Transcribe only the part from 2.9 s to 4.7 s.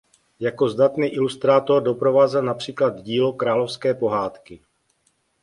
dílo "Královské pohádky".